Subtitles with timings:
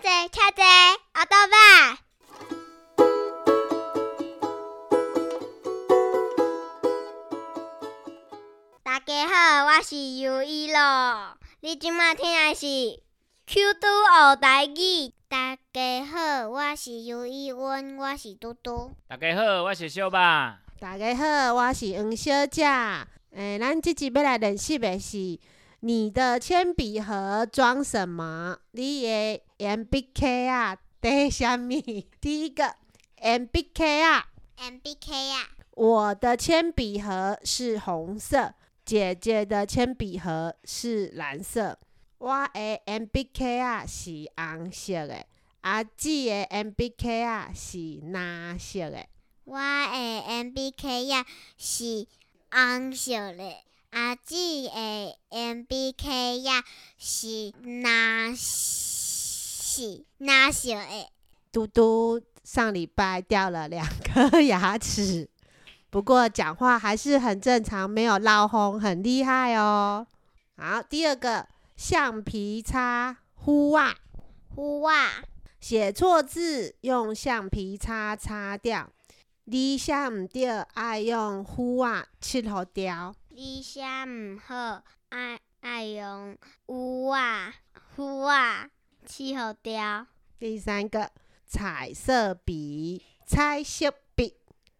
[0.00, 0.62] 者车者，
[1.12, 1.98] 阿多吧。
[8.82, 11.36] 大家好，我是尤一咯。
[11.60, 13.02] 你今麦听的是
[13.46, 15.12] Q 都学台语。
[15.28, 18.92] 大家好，我是尤一温，我是嘟嘟。
[19.06, 20.60] 大家好，我是小爸。
[20.78, 22.64] 大家好，我是黄小姐。
[23.32, 25.38] 诶，咱即集要来练习的是
[25.80, 28.58] 你的铅笔盒装什么？
[28.72, 32.06] 你的 M B K 啊，底虾米？
[32.20, 32.74] 第一个
[33.16, 34.26] M B K 啊
[34.58, 41.78] ，MBK 啊，我的铅笔盒是红色，姐姐的铅笔盒是蓝色。
[42.18, 45.24] 我的 M B K 啊是红色的，
[45.62, 47.78] 阿姊的 M B K 啊是
[48.12, 49.06] 蓝色的。
[49.44, 52.06] 我的 MBK 啊是
[52.52, 53.56] 红色的，
[53.90, 56.62] 阿姊的 MBK 呀
[56.96, 61.08] 是哪是蓝色的。
[61.50, 65.28] 嘟嘟上礼拜掉了两颗牙齿，
[65.90, 70.06] 不过讲话还是很正常，没有闹红，很厉害哦。
[70.56, 73.96] 好，第二个橡皮擦呼啊，
[74.54, 75.24] 呼啊，
[75.60, 78.88] 写错字用橡皮擦擦掉，
[79.46, 83.12] 你写毋对爱用呼啊切互掉。
[83.32, 86.36] 你写毋好，爱爱用
[86.66, 87.54] 乌啊
[87.94, 88.68] 呼啊
[89.06, 90.06] 去互掉。
[90.36, 91.12] 第三个
[91.46, 94.34] 彩色笔、彩色笔、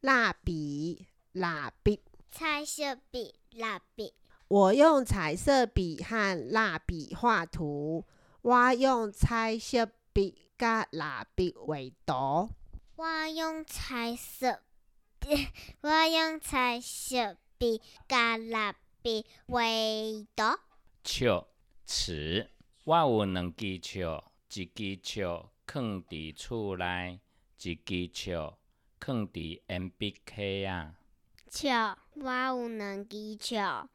[0.00, 2.02] 蜡笔、蜡笔。
[2.32, 4.12] 彩色笔、蜡笔，
[4.48, 8.04] 我用彩色笔和蜡笔画图，
[8.42, 12.50] 我用彩色笔甲蜡笔画图。
[12.96, 14.62] 我用彩色
[15.20, 15.48] 笔，
[15.82, 19.60] 我用彩色笔甲蜡笔画
[20.34, 20.58] 图。
[21.04, 21.46] 笑
[21.86, 22.50] 尺，
[22.82, 27.20] 我有两支笑，一支笑放伫厝内，
[27.60, 28.58] 一支笑
[28.98, 30.96] 放伫鉛笔盒啊。
[31.48, 33.88] 笑，我有两支笑，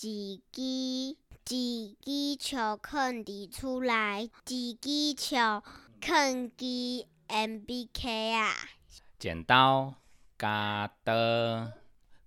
[0.00, 5.64] 一支一支笑放伫厝内，一支笑
[6.00, 6.16] 放
[6.52, 8.54] 伫 MBK 啊。
[9.18, 9.96] 剪刀、
[10.38, 10.48] 剪
[11.02, 11.12] 刀，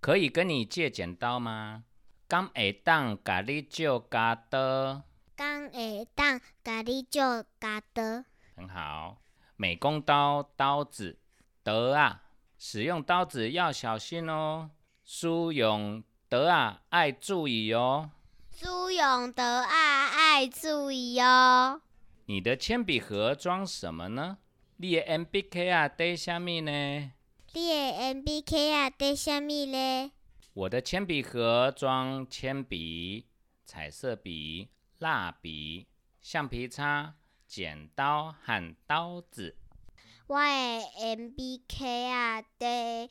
[0.01, 1.84] 可以跟你借剪刀吗？
[2.28, 5.03] 敢会当甲你借加刀？
[5.35, 7.19] 敢会当甲你借
[7.59, 8.23] 加刀？
[8.56, 9.22] 很好。
[9.56, 11.19] 美工刀、刀子、
[11.62, 12.23] 刀啊，
[12.57, 14.72] 使用刀子要小心哦。
[15.03, 18.09] 使用刀啊，爱注意哦。
[18.50, 21.79] 使用刀啊，爱注意哦。
[22.25, 24.39] 你的铅笔盒装什么呢？
[24.78, 27.12] 你的铅笔盒啊，底什么呢？
[27.53, 30.12] 你的 MBK 啊，得啥物咧？
[30.53, 33.28] 我的铅笔盒装铅笔、
[33.66, 34.69] 彩色笔、
[35.00, 35.88] 蜡笔、
[36.22, 39.57] 橡皮擦、剪刀和刀子。
[40.28, 40.45] 我的
[41.17, 43.09] MBK 啊，得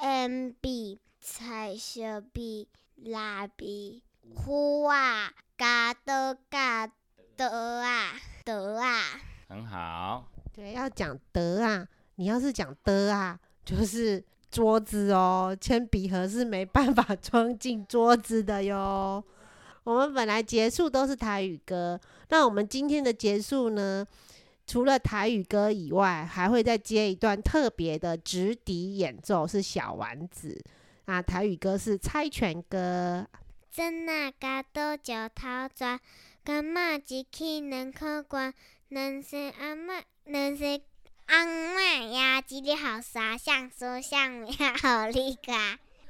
[0.00, 4.02] MB 彩色笔、蜡笔、
[4.34, 6.90] 虎啊、加刀、加
[7.36, 9.20] 刀啊、刀啊。
[9.48, 19.22] 很好，对，要讲得啊，你要是讲的啊，就是桌子哦，铅笔盒是没办法 装进桌子的哟。
[19.84, 24.06] 我们本来结束都是台语歌，那我们今天的结束呢？
[24.64, 30.62] 除了台语歌以外，还会再接一段特别的直笛演奏，是小丸子。
[31.06, 33.26] 那台语歌是猜拳歌，
[33.72, 35.00] 真啊，加刀石
[35.34, 35.98] 头砖，
[36.44, 38.54] 干嘛一起两可关？
[38.88, 40.84] 两岁阿嬷，两岁
[41.32, 45.50] 阿嬷呀，一日好沙像说像面好你个。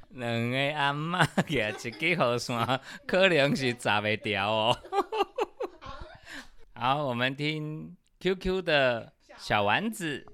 [0.09, 4.77] 两个阿嬷举 一支雨伞，可能是砸袂掉哦。
[6.75, 10.27] 好，我们听 QQ 的小丸子。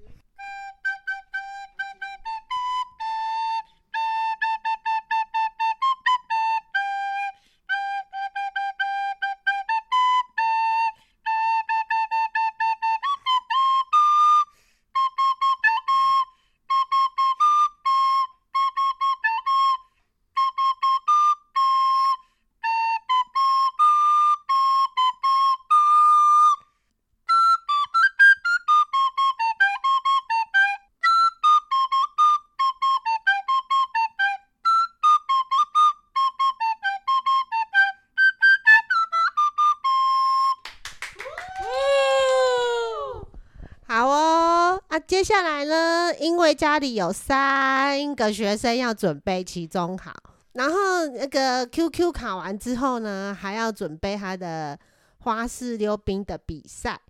[45.09, 50.13] 接下来呢，因为家里有三个学生要准备期中考，
[50.53, 54.77] 然后那个 QQ 考完之后呢，还要准备他的
[55.21, 57.01] 花式溜冰的比赛，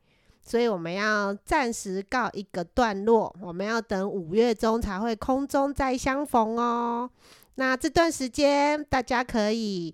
[0.42, 7.10] 所以我们要暂时告一个段落，我们要等五月中才会空中再相逢哦。
[7.56, 9.94] 那这段时间大家可以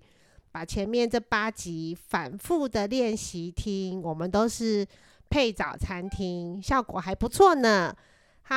[0.52, 4.86] 把前面这八集反复的练习听，我们都是
[5.28, 7.94] 配早餐厅，效果还不错呢。
[8.42, 8.56] 好，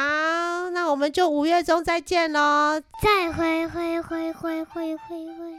[0.71, 2.79] 那我们就五月中再见喽。
[3.01, 5.58] 再会会会会会会会。